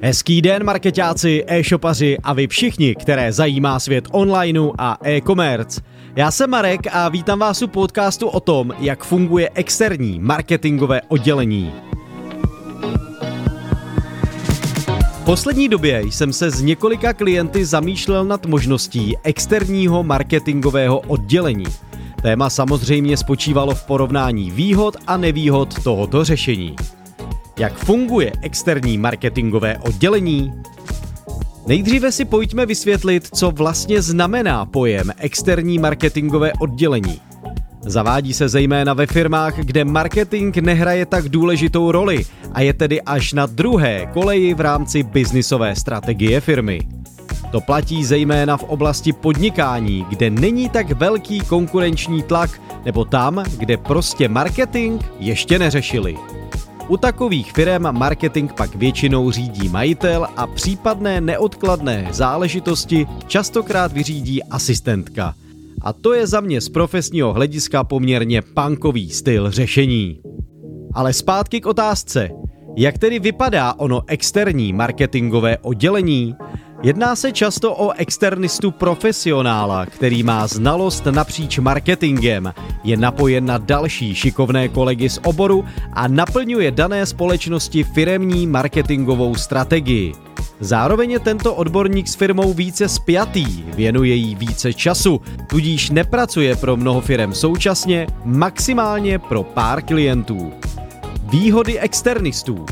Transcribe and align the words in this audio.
Hezký 0.00 0.42
den, 0.42 0.64
marketáci, 0.64 1.44
e-shopaři 1.46 2.18
a 2.22 2.32
vy 2.32 2.46
všichni, 2.46 2.94
které 2.94 3.32
zajímá 3.32 3.80
svět 3.80 4.08
onlineu 4.12 4.72
a 4.78 4.98
e-commerce. 5.04 5.80
Já 6.16 6.30
jsem 6.30 6.50
Marek 6.50 6.80
a 6.92 7.08
vítám 7.08 7.38
vás 7.38 7.62
u 7.62 7.68
podcastu 7.68 8.28
o 8.28 8.40
tom, 8.40 8.72
jak 8.78 9.04
funguje 9.04 9.50
externí 9.54 10.18
marketingové 10.18 11.00
oddělení. 11.08 11.72
V 15.12 15.24
poslední 15.24 15.68
době 15.68 16.02
jsem 16.02 16.32
se 16.32 16.50
s 16.50 16.62
několika 16.62 17.12
klienty 17.12 17.64
zamýšlel 17.64 18.24
nad 18.24 18.46
možností 18.46 19.16
externího 19.22 20.02
marketingového 20.02 20.98
oddělení. 20.98 21.66
Téma 22.22 22.50
samozřejmě 22.50 23.16
spočívalo 23.16 23.74
v 23.74 23.86
porovnání 23.86 24.50
výhod 24.50 24.96
a 25.06 25.16
nevýhod 25.16 25.82
tohoto 25.82 26.24
řešení. 26.24 26.76
Jak 27.58 27.74
funguje 27.74 28.32
externí 28.42 28.98
marketingové 28.98 29.78
oddělení? 29.78 30.52
Nejdříve 31.66 32.12
si 32.12 32.24
pojďme 32.24 32.66
vysvětlit, 32.66 33.28
co 33.34 33.50
vlastně 33.50 34.02
znamená 34.02 34.66
pojem 34.66 35.12
externí 35.18 35.78
marketingové 35.78 36.52
oddělení. 36.52 37.20
Zavádí 37.80 38.34
se 38.34 38.48
zejména 38.48 38.94
ve 38.94 39.06
firmách, 39.06 39.58
kde 39.58 39.84
marketing 39.84 40.56
nehraje 40.56 41.06
tak 41.06 41.28
důležitou 41.28 41.92
roli 41.92 42.24
a 42.52 42.60
je 42.60 42.72
tedy 42.72 43.02
až 43.02 43.32
na 43.32 43.46
druhé 43.46 44.06
koleji 44.12 44.54
v 44.54 44.60
rámci 44.60 45.02
biznisové 45.02 45.76
strategie 45.76 46.40
firmy. 46.40 46.80
To 47.52 47.60
platí 47.60 48.04
zejména 48.04 48.56
v 48.56 48.62
oblasti 48.62 49.12
podnikání, 49.12 50.06
kde 50.08 50.30
není 50.30 50.68
tak 50.68 50.90
velký 50.90 51.40
konkurenční 51.40 52.22
tlak, 52.22 52.60
nebo 52.84 53.04
tam, 53.04 53.44
kde 53.58 53.76
prostě 53.76 54.28
marketing 54.28 55.02
ještě 55.18 55.58
neřešili. 55.58 56.16
U 56.88 56.96
takových 56.96 57.52
firm 57.52 57.82
marketing 57.82 58.52
pak 58.52 58.74
většinou 58.74 59.30
řídí 59.30 59.68
majitel 59.68 60.26
a 60.36 60.46
případné 60.46 61.20
neodkladné 61.20 62.08
záležitosti 62.10 63.06
častokrát 63.26 63.92
vyřídí 63.92 64.42
asistentka. 64.42 65.34
A 65.82 65.92
to 65.92 66.12
je 66.12 66.26
za 66.26 66.40
mě 66.40 66.60
z 66.60 66.68
profesního 66.68 67.32
hlediska 67.32 67.84
poměrně 67.84 68.42
punkový 68.42 69.10
styl 69.10 69.50
řešení. 69.50 70.20
Ale 70.94 71.12
zpátky 71.12 71.60
k 71.60 71.66
otázce. 71.66 72.30
Jak 72.76 72.98
tedy 72.98 73.18
vypadá 73.18 73.72
ono 73.72 74.02
externí 74.06 74.72
marketingové 74.72 75.58
oddělení? 75.58 76.34
Jedná 76.84 77.16
se 77.16 77.32
často 77.32 77.74
o 77.74 77.92
externistu 77.92 78.70
profesionála, 78.70 79.86
který 79.86 80.22
má 80.22 80.46
znalost 80.46 81.06
napříč 81.06 81.58
marketingem, 81.58 82.54
je 82.84 82.96
napojen 82.96 83.46
na 83.46 83.58
další 83.58 84.14
šikovné 84.14 84.68
kolegy 84.68 85.08
z 85.08 85.18
oboru 85.24 85.64
a 85.92 86.08
naplňuje 86.08 86.70
dané 86.70 87.06
společnosti 87.06 87.84
firemní 87.84 88.46
marketingovou 88.46 89.34
strategii. 89.34 90.12
Zároveň 90.60 91.10
je 91.10 91.18
tento 91.18 91.54
odborník 91.54 92.08
s 92.08 92.14
firmou 92.14 92.52
více 92.52 92.88
spjatý, 92.88 93.64
věnuje 93.74 94.14
jí 94.14 94.34
více 94.34 94.72
času, 94.72 95.20
tudíž 95.48 95.90
nepracuje 95.90 96.56
pro 96.56 96.76
mnoho 96.76 97.00
firm 97.00 97.34
současně, 97.34 98.06
maximálně 98.24 99.18
pro 99.18 99.42
pár 99.42 99.82
klientů. 99.82 100.52
Výhody 101.30 101.80
externistů. 101.80 102.66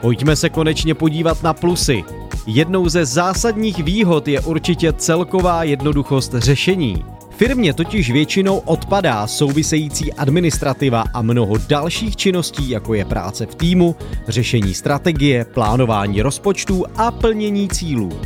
Pojďme 0.00 0.36
se 0.36 0.48
konečně 0.48 0.94
podívat 0.94 1.42
na 1.42 1.54
plusy. 1.54 2.04
Jednou 2.46 2.88
ze 2.88 3.04
zásadních 3.04 3.84
výhod 3.84 4.28
je 4.28 4.40
určitě 4.40 4.92
celková 4.92 5.64
jednoduchost 5.64 6.34
řešení. 6.34 7.04
Firmě 7.30 7.74
totiž 7.74 8.10
většinou 8.10 8.58
odpadá 8.58 9.26
související 9.26 10.12
administrativa 10.12 11.04
a 11.14 11.22
mnoho 11.22 11.54
dalších 11.68 12.16
činností, 12.16 12.70
jako 12.70 12.94
je 12.94 13.04
práce 13.04 13.46
v 13.46 13.54
týmu, 13.54 13.96
řešení 14.28 14.74
strategie, 14.74 15.44
plánování 15.44 16.22
rozpočtů 16.22 16.84
a 16.96 17.10
plnění 17.10 17.68
cílů. 17.68 18.20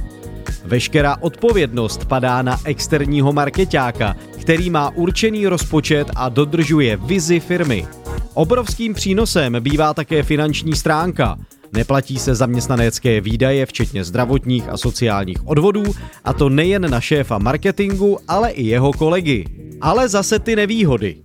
Veškerá 0.65 1.17
odpovědnost 1.21 2.05
padá 2.05 2.43
na 2.43 2.61
externího 2.65 3.33
marketáka, 3.33 4.17
který 4.41 4.71
má 4.71 4.91
určený 4.91 5.47
rozpočet 5.47 6.11
a 6.17 6.29
dodržuje 6.29 6.97
vizi 6.97 7.41
firmy. 7.41 7.87
Obrovským 8.35 8.95
přínosem 8.95 9.57
bývá 9.61 9.95
také 9.95 10.23
finanční 10.23 10.73
stránka– 10.77 11.39
Neplatí 11.75 12.19
se 12.19 12.35
zaměstnanecké 12.35 13.21
výdaje, 13.21 13.67
včetně 13.67 14.05
zdravotních 14.05 14.69
a 14.69 14.77
sociálních 14.77 15.49
odvodů, 15.49 15.83
a 16.25 16.33
to 16.33 16.49
nejen 16.49 16.91
na 16.91 17.01
šéfa 17.01 17.39
marketingu, 17.39 18.19
ale 18.29 18.51
i 18.51 18.67
jeho 18.67 18.93
kolegy. 18.93 19.45
Ale 19.81 20.09
zase 20.09 20.39
ty 20.39 20.57
nevýhody. 20.57 21.17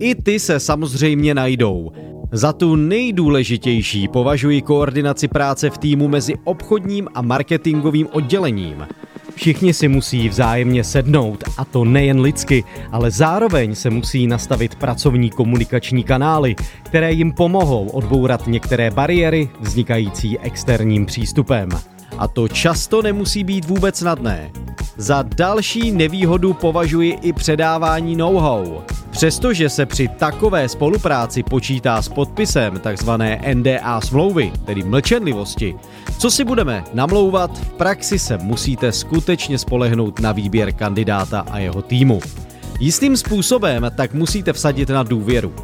I 0.00 0.14
ty 0.14 0.38
se 0.38 0.60
samozřejmě 0.60 1.34
najdou. 1.34 1.92
Za 2.32 2.52
tu 2.52 2.76
nejdůležitější 2.76 4.08
považuji 4.08 4.62
koordinaci 4.62 5.28
práce 5.28 5.70
v 5.70 5.78
týmu 5.78 6.08
mezi 6.08 6.34
obchodním 6.44 7.08
a 7.14 7.22
marketingovým 7.22 8.08
oddělením. 8.12 8.86
Všichni 9.34 9.74
si 9.74 9.88
musí 9.88 10.28
vzájemně 10.28 10.84
sednout, 10.84 11.44
a 11.56 11.64
to 11.64 11.84
nejen 11.84 12.20
lidsky, 12.20 12.64
ale 12.92 13.10
zároveň 13.10 13.74
se 13.74 13.90
musí 13.90 14.26
nastavit 14.26 14.74
pracovní 14.74 15.30
komunikační 15.30 16.04
kanály, 16.04 16.56
které 16.82 17.12
jim 17.12 17.32
pomohou 17.32 17.88
odbourat 17.88 18.46
některé 18.46 18.90
bariéry 18.90 19.48
vznikající 19.60 20.38
externím 20.38 21.06
přístupem. 21.06 21.68
A 22.18 22.28
to 22.28 22.48
často 22.48 23.02
nemusí 23.02 23.44
být 23.44 23.64
vůbec 23.64 23.98
snadné. 23.98 24.50
Za 24.96 25.22
další 25.22 25.92
nevýhodu 25.92 26.52
považuji 26.52 27.18
i 27.22 27.32
předávání 27.32 28.16
know-how. 28.16 28.80
Přestože 29.10 29.68
se 29.68 29.86
při 29.86 30.08
takové 30.08 30.68
spolupráci 30.68 31.42
počítá 31.42 32.02
s 32.02 32.08
podpisem 32.08 32.80
tzv. 32.80 33.10
NDA 33.54 34.00
smlouvy, 34.00 34.52
tedy 34.64 34.82
mlčenlivosti, 34.82 35.74
co 36.18 36.30
si 36.30 36.44
budeme 36.44 36.84
namlouvat, 36.94 37.58
v 37.58 37.68
praxi 37.72 38.18
se 38.18 38.38
musíte 38.38 38.92
skutečně 38.92 39.58
spolehnout 39.58 40.20
na 40.20 40.32
výběr 40.32 40.72
kandidáta 40.72 41.40
a 41.40 41.58
jeho 41.58 41.82
týmu. 41.82 42.20
Jistým 42.80 43.16
způsobem 43.16 43.90
tak 43.96 44.14
musíte 44.14 44.52
vsadit 44.52 44.88
na 44.88 45.02
důvěru. 45.02 45.54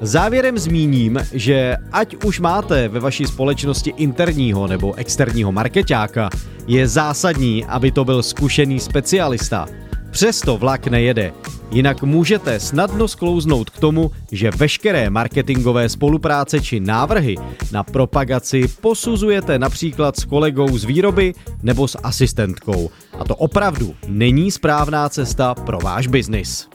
Závěrem 0.00 0.58
zmíním, 0.58 1.18
že 1.32 1.76
ať 1.92 2.24
už 2.24 2.40
máte 2.40 2.88
ve 2.88 3.00
vaší 3.00 3.24
společnosti 3.26 3.92
interního 3.96 4.66
nebo 4.66 4.94
externího 4.94 5.52
marketáka, 5.52 6.30
je 6.66 6.88
zásadní, 6.88 7.64
aby 7.64 7.90
to 7.90 8.04
byl 8.04 8.22
zkušený 8.22 8.80
specialista. 8.80 9.66
Přesto 10.10 10.56
vlak 10.56 10.86
nejede, 10.86 11.32
jinak 11.70 12.02
můžete 12.02 12.60
snadno 12.60 13.08
sklouznout 13.08 13.70
k 13.70 13.78
tomu, 13.78 14.10
že 14.32 14.50
veškeré 14.50 15.10
marketingové 15.10 15.88
spolupráce 15.88 16.60
či 16.60 16.80
návrhy 16.80 17.36
na 17.72 17.82
propagaci 17.82 18.68
posuzujete 18.80 19.58
například 19.58 20.16
s 20.16 20.24
kolegou 20.24 20.78
z 20.78 20.84
výroby 20.84 21.34
nebo 21.62 21.88
s 21.88 21.98
asistentkou. 22.02 22.90
A 23.18 23.24
to 23.24 23.36
opravdu 23.36 23.94
není 24.08 24.50
správná 24.50 25.08
cesta 25.08 25.54
pro 25.54 25.78
váš 25.78 26.06
biznis. 26.06 26.68